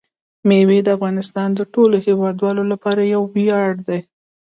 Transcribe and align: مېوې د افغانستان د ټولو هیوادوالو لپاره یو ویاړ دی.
مېوې 0.47 0.79
د 0.83 0.87
افغانستان 0.97 1.49
د 1.55 1.61
ټولو 1.73 1.95
هیوادوالو 2.05 2.63
لپاره 2.71 3.01
یو 3.13 3.23
ویاړ 3.35 3.69
دی. 3.87 3.99